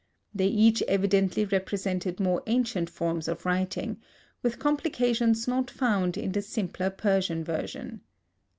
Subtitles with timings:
[0.33, 4.01] They each evidently represented more ancient forms of writing,
[4.41, 8.01] with complications not found in the simpler Persian version.